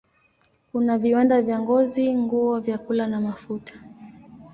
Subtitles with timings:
[0.71, 3.73] Kuna viwanda vya ngozi, nguo, vyakula na mafuta.